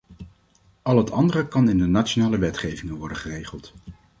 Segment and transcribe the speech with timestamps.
[0.81, 3.73] Al het andere kan in de nationale wetgevingen worden geregeld.